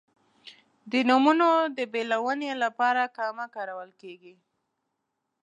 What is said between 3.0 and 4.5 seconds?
کامه کارول کیږي.